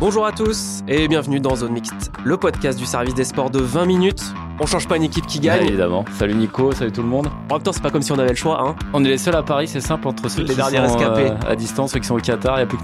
[0.00, 3.58] Bonjour à tous et bienvenue dans Zone Mixte, le podcast du service des sports de
[3.58, 4.22] 20 minutes.
[4.60, 5.62] On change pas une équipe qui gagne.
[5.62, 6.04] Ouais, évidemment.
[6.16, 7.28] Salut Nico, salut tout le monde.
[7.50, 8.76] En même temps, c'est pas comme si on avait le choix, hein.
[8.92, 11.30] On est les seuls à Paris, c'est simple entre ceux Les qui derniers sont rescapés.
[11.30, 12.82] euh, à distance, ceux qui sont au Qatar, il a plus que.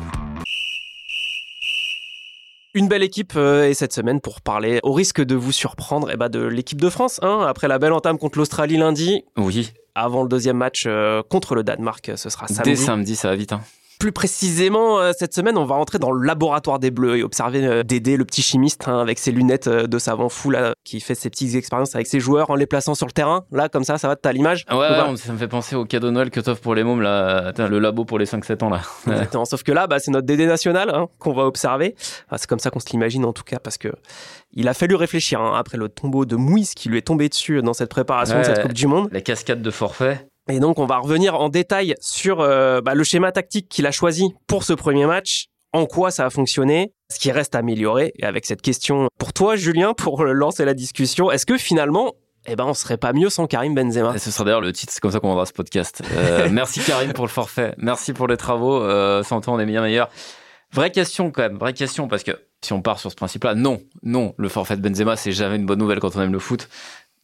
[2.76, 6.16] Une belle équipe euh, et cette semaine pour parler, au risque de vous surprendre, eh
[6.16, 7.20] ben, de l'équipe de France.
[7.22, 11.54] Hein, après la belle entame contre l'Australie lundi, Oui, avant le deuxième match euh, contre
[11.54, 12.70] le Danemark, ce sera samedi.
[12.70, 13.52] dès samedi, ça va vite.
[13.52, 13.60] Hein.
[14.04, 17.66] Plus précisément, euh, cette semaine, on va rentrer dans le laboratoire des Bleus et observer
[17.66, 21.00] euh, Dédé, le petit chimiste, hein, avec ses lunettes euh, de savant fou, là, qui
[21.00, 23.46] fait ses petites expériences avec ses joueurs en les plaçant sur le terrain.
[23.50, 26.08] Là, comme ça, ça va, t'as l'image Ouais, ouais, ça me fait penser au cadeau
[26.08, 27.46] de Noël que t'offres pour les mômes, là.
[27.46, 28.82] Attends, le labo pour les 5-7 ans, là.
[29.06, 29.46] Exactement.
[29.46, 31.94] Sauf que là, bah, c'est notre Dédé national hein, qu'on va observer.
[32.26, 33.88] Enfin, c'est comme ça qu'on se l'imagine en tout cas, parce que
[34.52, 37.62] il a fallu réfléchir hein, après le tombeau de Mouise qui lui est tombé dessus
[37.62, 39.08] dans cette préparation de cette Coupe du Monde.
[39.12, 40.26] La cascade de forfait.
[40.50, 43.90] Et donc, on va revenir en détail sur euh, bah, le schéma tactique qu'il a
[43.90, 45.46] choisi pour ce premier match.
[45.72, 48.12] En quoi ça a fonctionné, ce qui reste à améliorer.
[48.18, 52.12] Et avec cette question pour toi, Julien, pour lancer la discussion, est-ce que finalement,
[52.46, 54.14] eh ben, on serait pas mieux sans Karim Benzema?
[54.14, 56.02] Et ce sera d'ailleurs le titre, c'est comme ça qu'on vendra ce podcast.
[56.12, 57.74] Euh, merci Karim pour le forfait.
[57.78, 58.82] Merci pour les travaux.
[58.82, 60.10] Euh, sans toi, on est bien meilleur.
[60.72, 62.32] Vraie question quand même, vraie question, parce que
[62.64, 65.66] si on part sur ce principe-là, non, non, le forfait de Benzema, c'est jamais une
[65.66, 66.68] bonne nouvelle quand on aime le foot.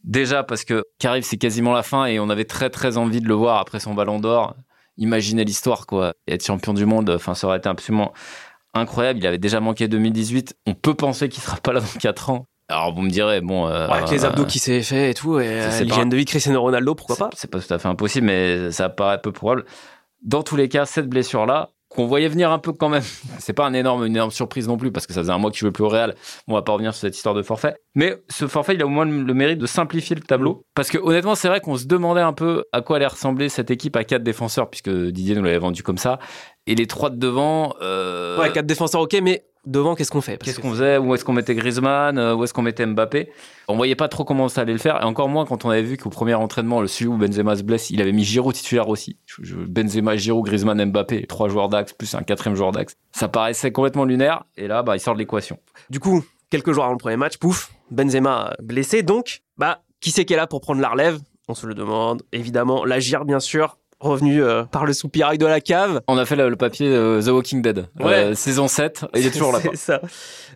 [0.04, 3.28] Déjà parce que Karim, c'est quasiment la fin et on avait très très envie de
[3.28, 4.54] le voir après son ballon d'or.
[4.96, 6.14] Imaginez l'histoire, quoi.
[6.26, 8.12] Et être champion du monde, enfin, ça aurait été absolument
[8.74, 9.18] incroyable.
[9.20, 10.56] Il avait déjà manqué 2018.
[10.66, 12.46] On peut penser qu'il sera pas là dans 4 ans.
[12.68, 13.66] Alors vous me direz, bon...
[13.66, 16.16] euh, Ouais, Avec les abdos qui s'est fait et tout, et euh, c'est l'hygiène de
[16.16, 19.32] vie Cristiano Ronaldo, pourquoi pas C'est pas tout à fait impossible, mais ça paraît peu
[19.32, 19.64] probable.
[20.22, 23.02] Dans tous les cas, cette blessure-là, qu'on voyait venir un peu quand même,
[23.38, 25.50] c'est pas un énorme, une énorme surprise non plus, parce que ça faisait un mois
[25.50, 26.14] qu'il jouait plus au Real.
[26.48, 27.74] On va pas revenir sur cette histoire de forfait.
[27.94, 30.64] Mais ce forfait, il a au moins le le mérite de simplifier le tableau.
[30.74, 33.70] Parce que honnêtement, c'est vrai qu'on se demandait un peu à quoi allait ressembler cette
[33.70, 36.18] équipe à quatre défenseurs, puisque Didier nous l'avait vendu comme ça.
[36.66, 37.74] Et les trois de devant.
[37.82, 40.38] euh, Ouais, quatre défenseurs, ok, mais devant, qu'est-ce qu'on fait?
[40.42, 40.98] Qu'est-ce que- qu'on faisait?
[40.98, 42.18] Où est-ce qu'on mettait Griezmann?
[42.18, 43.30] Euh, Où est-ce qu'on mettait Mbappé?
[43.68, 45.00] On voyait pas trop comment ça allait le faire.
[45.00, 47.62] Et encore moins quand on avait vu qu'au premier entraînement, le celui où Benzema se
[47.62, 49.16] blesse, il avait mis Giroud titulaire aussi.
[49.38, 52.96] Benzema, Giroud, Griezmann, Mbappé, trois joueurs d'axe plus un quatrième joueur d'axe.
[53.12, 54.44] Ça paraissait complètement lunaire.
[54.56, 55.58] Et là, bah, il sort de l'équation.
[55.90, 59.02] Du coup, quelques jours avant le premier match, pouf, Benzema blessé.
[59.02, 61.18] Donc, bah, qui c'est qui est là pour prendre la relève?
[61.48, 62.22] On se le demande.
[62.32, 66.00] Évidemment, l'agir, bien sûr, revenu euh, par le soupirail de la cave.
[66.08, 67.86] On a fait le, le papier euh, The Walking Dead.
[68.00, 69.04] Euh, saison 7.
[69.14, 69.60] Et il est toujours là.
[69.62, 70.00] C'est ça.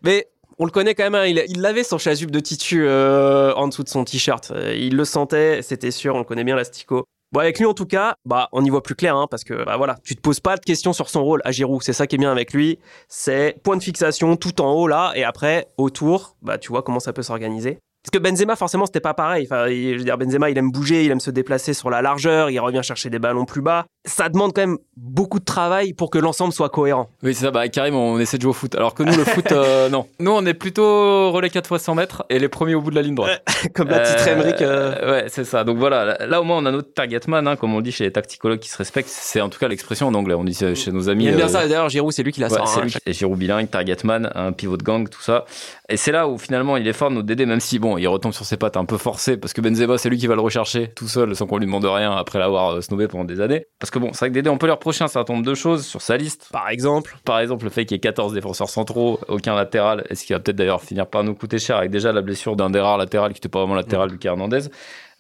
[0.03, 0.29] Mais
[0.59, 1.15] on le connaît quand même.
[1.15, 4.51] hein, il il l'avait son chasuble de titu euh, en dessous de son t-shirt.
[4.55, 6.15] Euh, il le sentait, c'était sûr.
[6.15, 7.05] On le connaît bien, l'astico.
[7.33, 9.65] Bon, avec lui, en tout cas, bah, on y voit plus clair, hein, parce que,
[9.65, 11.83] bah, voilà, tu te poses pas de questions sur son rôle à Giroud.
[11.83, 12.79] C'est ça qui est bien avec lui.
[13.09, 17.01] C'est point de fixation tout en haut, là, et après, autour, bah, tu vois comment
[17.01, 17.79] ça peut s'organiser.
[18.05, 19.47] Parce que Benzema, forcément, c'était pas pareil.
[19.51, 22.51] Enfin, je veux dire, Benzema, il aime bouger, il aime se déplacer sur la largeur,
[22.51, 23.87] il revient chercher des ballons plus bas.
[24.07, 27.09] Ça demande quand même beaucoup de travail pour que l'ensemble soit cohérent.
[27.23, 27.51] Oui, c'est ça.
[27.51, 28.75] Bah, Karim, on essaie de jouer au foot.
[28.75, 30.07] Alors que nous, le foot, euh, non.
[30.21, 32.97] Nous, on est plutôt relais 4 fois 100 mètres et les premiers au bout de
[32.97, 33.43] la ligne droite.
[33.75, 35.65] Comme la petite Euh, Emmerich, euh, Ouais, c'est ça.
[35.65, 38.13] Donc voilà, là, au moins on a notre targetman, hein, comme on dit chez les
[38.13, 39.09] tacticologues qui se respectent.
[39.09, 40.35] C'est en tout cas l'expression en anglais.
[40.35, 41.25] On dit chez nos amis.
[41.25, 41.67] Il aime bien euh, ça.
[41.67, 42.85] D'ailleurs, Giroud, c'est lui qui la ouais, c'est hein.
[42.85, 43.13] lui.
[43.13, 45.45] Giroud bilingue, targetman, un pivot de gang, tout ça.
[45.89, 48.33] Et c'est là où finalement il est fort, notre Dédé, même si bon, il retombe
[48.33, 50.89] sur ses pattes un peu forcé, parce que Benzema, c'est lui qui va le rechercher
[50.89, 53.67] tout seul, sans qu'on lui demande rien après l'avoir euh, snobé pendant des années.
[53.79, 55.55] Parce que bon, c'est vrai que Dédé, on peut lui reprocher un certain nombre de
[55.55, 56.49] choses sur sa liste.
[56.53, 57.17] Par exemple.
[57.25, 60.41] Par exemple, le fait qu'il y ait 14 défenseurs centraux, aucun latéral, est-ce qu'il va
[60.41, 63.33] peut-être d'ailleurs finir par nous coûter cher avec déjà la blessure d'un des rares latérales
[63.33, 64.61] qui n'était pas vraiment latéral, Lucas Hernandez.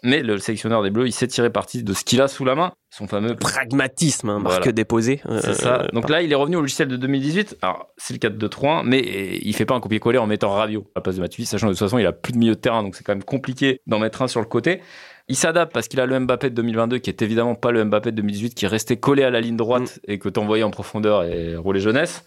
[0.06, 2.54] Mais le sélectionneur des Bleus, il sait tirer parti de ce qu'il a sous la
[2.54, 4.72] main, son fameux Pragmatisme, hein, marque Voilà.
[4.72, 5.22] déposée.
[5.26, 5.80] euh, c'est ça.
[5.82, 7.56] euh, Donc là, il est revenu au logiciel de 2018.
[7.62, 10.98] Alors, c'est le 4-2-3-1, mais euh, il fait pas un copier-coller en mettant Rabiot à
[10.98, 12.60] la place de Matuidi, sachant que de toute façon, il a plus de milieu de
[12.60, 14.82] terrain, donc c'est quand même compliqué d'en mettre un sur le côté.
[15.28, 18.10] Il s'adapte parce qu'il a le Mbappé de 2022 qui est évidemment pas le Mbappé
[18.10, 21.22] de 2018 qui est resté collé à la ligne droite et que t'envoyais en profondeur
[21.24, 22.22] et roulé jeunesse.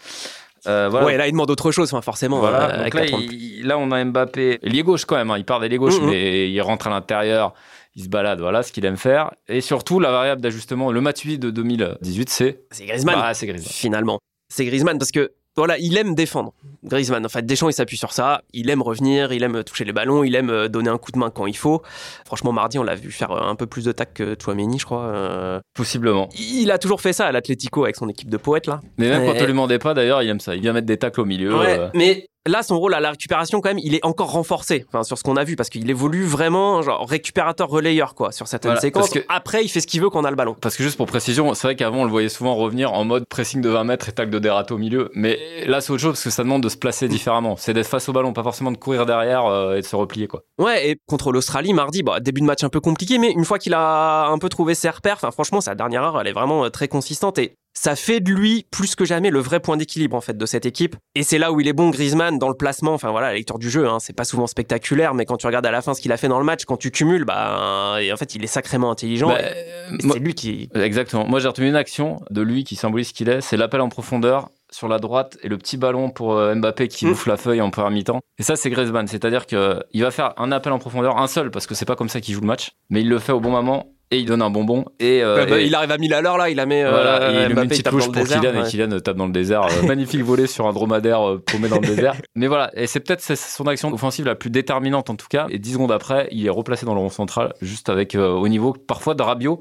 [0.66, 1.06] Euh, voilà.
[1.06, 2.40] Ouais, là, il demande autre chose, enfin, forcément.
[2.40, 5.60] Voilà, euh, avec là, il- on a Mbappé, lié gauche quand même, hein, il part
[5.60, 6.10] des liés gauche, Mhm.
[6.10, 7.54] mais il rentre à l'intérieur,
[7.96, 9.32] il se balade, voilà ce qu'il aime faire.
[9.48, 13.16] Et surtout, la variable d'ajustement, le Matuidi de 2018, c'est C'est Griezmann.
[13.16, 13.72] Bah, c'est Griezmann.
[13.72, 14.20] Finalement.
[14.50, 16.54] C'est Griezmann parce que voilà, il aime défendre.
[16.84, 18.42] Griezmann, en fait, Deschamps, il s'appuie sur ça.
[18.54, 21.18] Il aime revenir, il aime toucher les ballons, il aime euh, donner un coup de
[21.18, 21.82] main quand il faut.
[22.26, 24.86] Franchement, mardi, on l'a vu faire euh, un peu plus de tac que Chouameni, je
[24.86, 25.06] crois.
[25.06, 25.60] Euh.
[25.74, 26.30] Possiblement.
[26.38, 28.82] Il a toujours fait ça à l'Atlético avec son équipe de poètes, là.
[28.98, 30.56] Mais même quand on lui demandait pas, d'ailleurs, il aime ça.
[30.56, 31.58] Il vient mettre des tacles au milieu.
[31.58, 34.86] Ouais, euh, mais là, son rôle à la récupération, quand même, il est encore renforcé.
[34.90, 38.48] Enfin, sur ce qu'on a vu, parce qu'il évolue vraiment, genre récupérateur relayeur, quoi, sur
[38.48, 39.10] certaines Voilà, séquences.
[39.10, 40.56] parce que- Après, il fait ce qu'il veut quand on a le ballon.
[40.60, 43.26] Parce que juste pour précision, c'est vrai qu'avant on le voyait souvent revenir en mode
[43.28, 45.10] pressing de 20 mètres et tacle de dératé au milieu.
[45.14, 47.56] Mais là c'est autre chose parce que ça demande de se placer différemment.
[47.58, 50.28] C'est d'être face au ballon, pas forcément de courir derrière euh, et de se replier
[50.28, 50.44] quoi.
[50.60, 53.60] Ouais, et contre l'Australie, mardi, bah, début de match un peu compliqué, mais une fois
[53.60, 56.70] qu'il a un peu trouvé ses repères, franchement, sa dernière heure, elle est vraiment euh,
[56.70, 60.22] très consistante et ça fait de lui plus que jamais le vrai point d'équilibre en
[60.22, 60.96] fait de cette équipe.
[61.14, 62.94] Et c'est là où il est bon, Griezmann, dans le placement.
[62.94, 65.66] Enfin voilà, la lecture du jeu, hein, c'est pas souvent spectaculaire, mais quand tu regardes
[65.66, 68.12] à la fin ce qu'il a fait dans le match, quand tu cumules, bah, et
[68.12, 69.28] en fait, il est sacrément intelligent.
[69.30, 70.70] Bah, euh, c'est lui qui.
[70.74, 71.28] Exactement.
[71.28, 73.42] Moi j'ai retenu une action de lui qui symbolise ce qu'il est.
[73.42, 77.06] C'est l'appel en profondeur sur la droite et le petit ballon pour euh, Mbappé qui
[77.06, 77.10] Mm.
[77.10, 78.20] bouffe la feuille en première mi-temps.
[78.40, 81.52] Et ça c'est Griezmann, c'est-à-dire que il va faire un appel en profondeur, un seul
[81.52, 83.40] parce que c'est pas comme ça qu'il joue le match, mais il le fait au
[83.40, 86.14] bon moment et il donne un bonbon et, euh, bah, et- il arrive à 1000
[86.14, 86.76] à l'heure là, il a mis.
[86.76, 88.68] euh, Voilà, il met une petite touche pour désert, Kylian ouais.
[88.68, 89.64] et Kylian tape dans le désert.
[89.66, 92.16] Euh, magnifique volée sur un dromadaire paumé dans le désert.
[92.36, 95.48] Mais voilà, et c'est peut-être son action offensive la plus déterminante en tout cas.
[95.50, 98.48] Et 10 secondes après, il est replacé dans le rond central, juste avec euh, au
[98.48, 99.60] niveau parfois de Rabiot.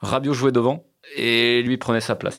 [0.00, 0.84] Rabiot jouait devant
[1.16, 2.38] et lui prenait sa place.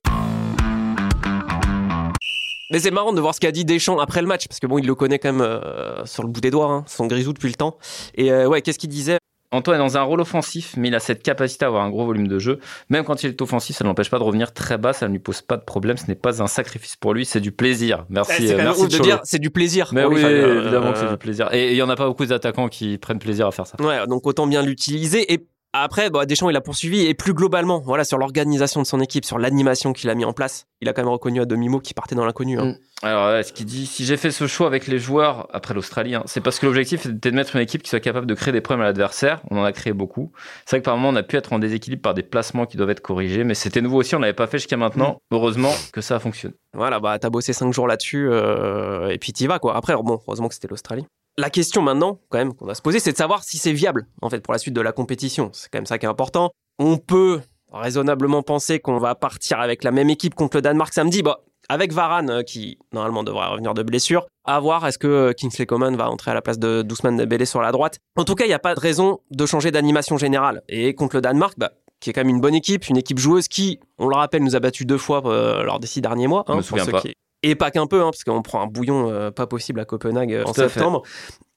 [2.72, 4.80] Mais c'est marrant de voir ce qu'a dit Deschamps après le match, parce que bon,
[4.80, 5.60] il le connaît quand même
[6.06, 7.78] sur le bout des doigts, hein, son grisou depuis le temps.
[8.16, 9.18] Et ouais, qu'est-ce qu'il disait?
[9.54, 12.06] Antoine est dans un rôle offensif, mais il a cette capacité à avoir un gros
[12.06, 12.60] volume de jeu.
[12.90, 15.14] Même quand il est offensif, ça ne l'empêche pas de revenir très bas, ça ne
[15.14, 15.96] lui pose pas de problème.
[15.98, 18.06] Ce n'est pas un sacrifice pour lui, c'est du plaisir.
[18.10, 19.04] Merci, Eh, C'est euh, quand même merci ouf de Cholo.
[19.06, 19.90] dire c'est du plaisir.
[19.94, 21.50] Mais pour lui, oui, euh, évidemment que c'est du plaisir.
[21.54, 23.78] Et il y en a pas beaucoup d'attaquants qui prennent plaisir à faire ça.
[23.80, 25.32] Ouais, donc autant bien l'utiliser.
[25.34, 25.46] Et
[25.82, 27.06] après, bah, Deschamps, il a poursuivi.
[27.06, 30.34] Et plus globalement, voilà, sur l'organisation de son équipe, sur l'animation qu'il a mis en
[30.34, 32.60] place, il a quand même reconnu à demi-mot qu'il partait dans l'inconnu.
[32.60, 32.66] hein.
[32.66, 32.76] Mm.
[33.06, 36.16] Alors, ouais, ce qu'il dit, si j'ai fait ce choix avec les joueurs après l'Australie,
[36.16, 38.54] hein, c'est parce que l'objectif était de mettre une équipe qui soit capable de créer
[38.54, 39.42] des problèmes à l'adversaire.
[39.52, 40.32] On en a créé beaucoup.
[40.66, 42.78] C'est vrai que par moment, on a pu être en déséquilibre par des placements qui
[42.78, 45.22] doivent être corrigés, mais c'était nouveau aussi, on l'avait pas fait jusqu'à maintenant.
[45.32, 46.56] Heureusement que ça a fonctionné.
[46.74, 49.76] Voilà, bah, t'as bossé cinq jours là-dessus, euh, et puis t'y vas, quoi.
[49.76, 51.06] Après, bon, heureusement que c'était l'Australie.
[51.38, 54.06] La question maintenant, quand même, qu'on va se poser, c'est de savoir si c'est viable,
[54.22, 55.50] en fait, pour la suite de la compétition.
[55.54, 56.52] C'est quand même ça qui est important.
[56.80, 57.42] On peut
[57.72, 61.24] raisonnablement penser qu'on va partir avec la même équipe contre le Danemark samedi.
[61.24, 61.40] Bah,
[61.70, 65.66] avec Varane, euh, qui normalement devrait revenir de blessure, à voir est-ce que euh, Kingsley
[65.66, 67.98] Coman va entrer à la place de Doucement Dembélé sur la droite?
[68.18, 70.62] En tout cas, il n'y a pas de raison de changer d'animation générale.
[70.68, 73.48] Et contre le Danemark, bah, qui est quand même une bonne équipe, une équipe joueuse
[73.48, 76.44] qui, on le rappelle, nous a battu deux fois euh, lors des six derniers mois.
[76.48, 77.02] Je me pour souviens ceux pas.
[77.02, 79.86] qui- Et pas qu'un peu, hein, parce qu'on prend un bouillon euh, pas possible à
[79.86, 80.70] Copenhague euh, en fait.
[80.70, 81.04] septembre.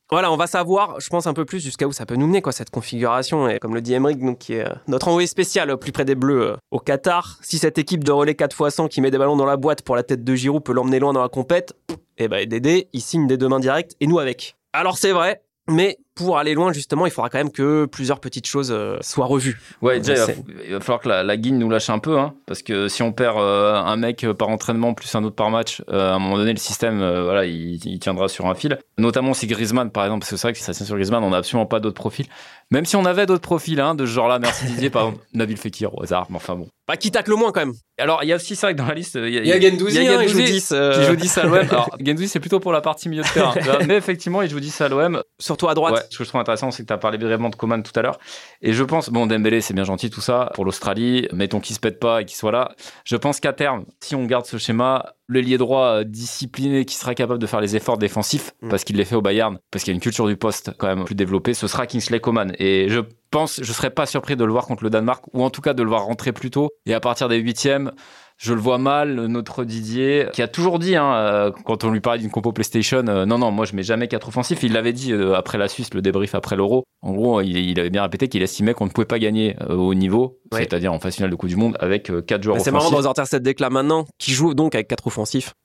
[0.09, 2.41] Voilà, on va savoir, je pense, un peu plus jusqu'à où ça peut nous mener,
[2.41, 3.49] quoi, cette configuration.
[3.49, 6.05] Et comme le dit Emmerich, donc, qui est euh, notre envoyé spécial au plus près
[6.05, 9.11] des Bleus euh, au Qatar, si cette équipe de relais 4 x 100 qui met
[9.11, 11.29] des ballons dans la boîte pour la tête de Giroud peut l'emmener loin dans la
[11.29, 11.75] compète,
[12.19, 14.57] et ben Dédé, il signe des deux mains directes et nous avec.
[14.73, 18.47] Alors c'est vrai, mais pour aller loin, justement, il faudra quand même que plusieurs petites
[18.49, 19.61] choses euh, soient revues.
[19.83, 22.01] Ouais, déjà, il va, C'est- il va falloir que la, la guigne nous lâche un
[22.01, 25.37] peu, hein, parce que si on perd euh, un mec par entraînement plus un autre
[25.37, 28.47] par match, euh, à un moment donné, le système, euh, voilà, il, il tiendra sur
[28.47, 28.79] un fil.
[28.99, 31.23] Notamment si Griezmann, par exemple, parce que c'est vrai que si ça tient sur Griezmann,
[31.23, 32.27] on n'a absolument pas d'autres profils.
[32.73, 35.57] Même si on avait d'autres profils, hein, de ce genre-là, merci Didier, par exemple, Nabil
[35.57, 36.67] Fekir au hasard, mais enfin bon.
[36.89, 37.75] Bah, qui tacle le moins quand même.
[37.99, 39.47] Alors, il y a aussi, c'est vrai que dans la liste, il y a, Il
[39.49, 40.73] y a Gendouzi, il y a hein, il joue Gendouzi 10.
[40.73, 41.55] euh, qui joue 10 à l'OM.
[41.71, 43.55] Alors, Gendouzi, c'est plutôt pour la partie milieu de terrain.
[43.89, 45.21] mais effectivement, il joue 10 à l'OM.
[45.41, 45.95] Surtout à droite.
[45.95, 47.93] Ouais, ce que je trouve intéressant, c'est que tu as parlé brièvement de Coman tout
[47.99, 48.19] à l'heure.
[48.63, 50.51] Et je pense, bon, Dembélé, c'est bien gentil tout ça.
[50.55, 52.73] Pour l'Australie, mettons qu'il se pète pas et qu'il soit là.
[53.05, 56.95] Je pense qu'à terme, si on garde ce schéma, le lié droit euh, discipliné qui
[56.97, 58.69] sera capable de faire les efforts défensifs, Mm.
[58.69, 60.87] parce qu'il les fait au Bayern, parce qu'il y a une culture du poste quand
[60.87, 62.53] même plus développée, ce sera Kingsley Coman.
[62.59, 65.51] Et je pense, je serais pas surpris de le voir contre le Danemark, ou en
[65.51, 66.69] tout cas de le voir rentrer plus tôt.
[66.87, 67.91] Et à partir des huitièmes,
[68.39, 72.01] je le vois mal, notre Didier, qui a toujours dit, hein, euh, quand on lui
[72.01, 74.63] parlait d'une compo PlayStation, euh, non, non, moi je mets jamais quatre offensifs.
[74.63, 76.85] Il l'avait dit euh, après la Suisse, le débrief après l'Euro.
[77.03, 79.75] En gros, il, il avait bien répété qu'il estimait qu'on ne pouvait pas gagner euh,
[79.75, 80.61] au niveau, Ouais.
[80.61, 82.95] c'est-à-dire en phase finale de Coupe du Monde, avec quatre joueurs Mais C'est marrant de
[82.95, 85.16] ressortir cette déclat maintenant, qui joue donc avec quatre offensifs.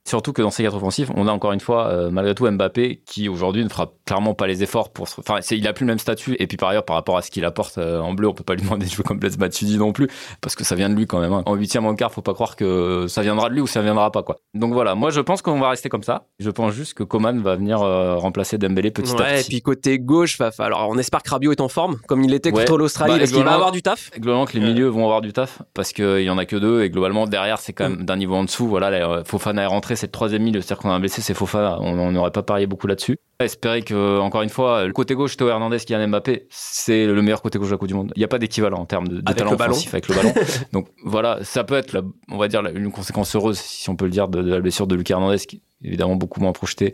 [0.08, 3.01] Surtout que dans ces quatre offensifs, on a encore une fois, euh, malgré tout, Mbappé,
[3.05, 5.08] qui aujourd'hui ne fera clairement pas les efforts pour.
[5.08, 6.36] se- Enfin, il a plus le même statut.
[6.39, 8.43] Et puis par ailleurs, par rapport à ce qu'il apporte euh, en bleu, on peut
[8.43, 10.08] pas lui demander de jouer comme Blaise Matuidi non plus,
[10.41, 11.31] parce que ça vient de lui quand même.
[11.34, 11.43] hein.
[11.46, 14.12] En huitième, en quart, faut pas croire que ça viendra de lui ou ça viendra
[14.12, 14.38] pas quoi.
[14.55, 16.25] Donc voilà, moi je pense qu'on va rester comme ça.
[16.39, 19.50] Je pense juste que Coman va venir euh, remplacer Dembélé petit à Ouais, et petit.
[19.50, 22.34] puis côté gauche, va falloir- alors on espère que Rabiot est en forme, comme il
[22.34, 22.62] était Ouais.
[22.65, 23.13] contre l'Australie.
[23.13, 24.10] Bah, Est-ce qu'il va globalement- avoir du taf?
[24.17, 26.81] Globalement, que les milieux vont avoir du taf parce qu'il y en a que deux
[26.84, 27.96] et globalement derrière c'est quand Mm.
[27.98, 28.67] même d'un niveau en dessous.
[28.67, 31.21] Voilà, là, euh, Fofana est rentré, c'est le troisième milieu, c'est-à-dire qu'on a un blessé,
[31.21, 31.79] c'est Fofana.
[31.81, 33.17] On n'aurait pas parié beaucoup là-dessus.
[33.39, 37.21] Espérer que encore une fois le côté gauche Théo Hernandez qui a Mbappé, c'est le
[37.24, 38.13] meilleur côté gauche de la Coupe du Monde.
[38.15, 40.33] Il n'y a pas d'équivalent en termes de, talent offensif avec le ballon.
[40.74, 44.05] Donc voilà, ça peut être la, on va dire une conséquence heureuse, si on peut
[44.05, 46.91] le dire, de, la blessure de Lucas Hernandez, qui évidemment beaucoup moins projeté.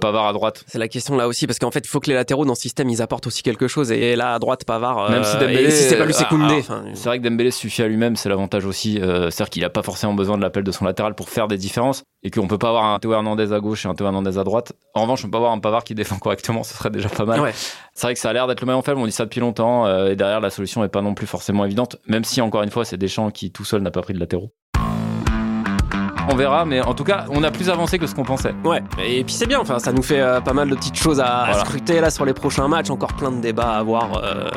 [0.00, 0.64] Pavard à droite.
[0.66, 2.62] C'est la question là aussi, parce qu'en fait, il faut que les latéraux dans ce
[2.62, 3.92] système, ils apportent aussi quelque chose.
[3.92, 5.10] Et là, à droite, Pavard.
[5.10, 5.70] Même si euh, Dembélé.
[5.70, 6.62] si c'est pas lui, c'est Koundé.
[6.94, 9.00] C'est vrai que Dembélé suffit à lui-même, c'est l'avantage aussi.
[9.00, 11.56] Euh, c'est-à-dire qu'il a pas forcément besoin de l'appel de son latéral pour faire des
[11.58, 12.04] différences.
[12.22, 14.44] Et qu'on peut pas avoir un Théo Hernandez à gauche et un Théo Hernandez à
[14.44, 14.72] droite.
[14.94, 17.24] En revanche, on peut pas avoir un Pavard qui défend correctement, ce serait déjà pas
[17.24, 17.52] mal.
[17.94, 19.86] C'est vrai que ça a l'air d'être le maillon faible, on dit ça depuis longtemps.
[19.86, 21.96] Euh, et derrière, la solution est pas non plus forcément évidente.
[22.08, 24.52] Même si, encore une fois, c'est Deschamps qui tout seul n'a pas pris de latéraux.
[26.28, 28.54] On verra, mais en tout cas, on a plus avancé que ce qu'on pensait.
[28.64, 31.20] Ouais, et puis c'est bien, enfin, ça nous fait euh, pas mal de petites choses
[31.20, 34.48] à, scruter là sur les prochains matchs, encore plein de débats à avoir, euh,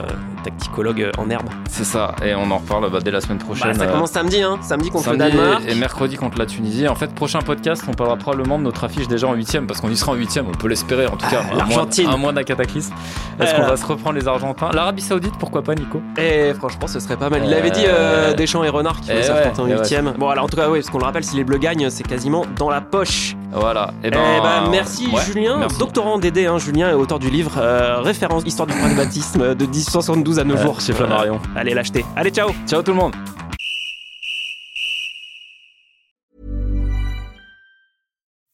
[0.44, 1.48] tacticologue en herbe.
[1.70, 3.72] C'est ça, et on en reparle bah, dès la semaine prochaine.
[3.72, 5.64] Bah, ça commence samedi, hein, samedi contre le Danemark.
[5.68, 6.88] Et mercredi contre la Tunisie.
[6.88, 9.90] En fait, prochain podcast, on parlera probablement de notre affiche déjà en huitième, parce qu'on
[9.90, 11.44] y sera en huitième, on peut l'espérer en tout cas.
[11.56, 12.10] L'Argentine.
[12.10, 12.94] Un mois d'un cataclysme.
[13.40, 14.72] Est-ce qu'on va se reprendre les Argentins?
[14.74, 16.02] L'Arabie Saoudite, pourquoi pas, Nico?
[16.18, 17.44] Et franchement, ce serait pas mal.
[17.46, 20.14] Il avait dit euh, Deschamps et Renard qui vont s'affronter en huitième.
[20.18, 22.04] Bon, alors en tout cas, oui, parce qu'on le rappelle, si les Bleus gagnent, c'est
[22.04, 23.36] quasiment dans la poche.
[23.52, 23.92] Voilà.
[24.04, 27.58] Et eh ben, eh ben merci Julien, doctorant DD, hein, Julien est auteur du livre
[27.58, 31.40] euh, Référence Histoire du pragmatisme de 1872 à nos jours chez Flammarion.
[31.56, 32.06] allez l'acheter.
[32.16, 32.52] Allez, ciao.
[32.68, 33.14] Ciao tout le monde.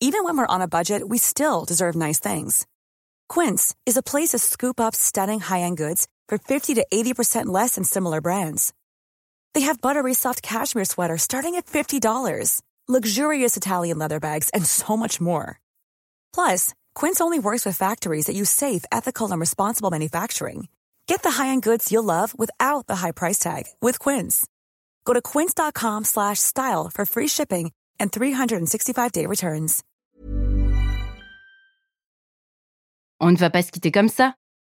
[0.02, 2.66] Even when we're on a budget, we still deserve nice things.
[3.28, 7.76] Quince is a place to scoop up stunning high-end goods for 50 to 80% less
[7.76, 8.72] than similar brands.
[9.56, 12.00] They have buttery soft cashmere sweaters starting at $50
[12.88, 15.60] luxurious Italian leather bags, and so much more.
[16.34, 20.68] Plus, Quince only works with factories that use safe, ethical, and responsible manufacturing.
[21.08, 24.46] Get the high-end goods you'll love without the high price tag with Quince.
[25.06, 29.84] Go to quince.com/style for free shipping and 365-day returns.
[33.22, 34.36] On ne va pas se quitter comme ça.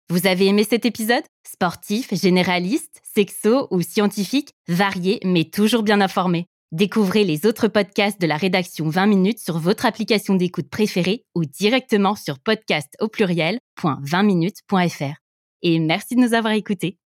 [0.10, 6.48] Vous avez aimé cet épisode Sportif, généraliste, sexo ou scientifique, varié mais toujours bien informé.
[6.72, 11.44] Découvrez les autres podcasts de la rédaction 20 minutes sur votre application d'écoute préférée ou
[11.44, 15.16] directement sur podcast au pluriel.20minutes.fr.
[15.64, 17.00] Et merci de nous avoir écoutés.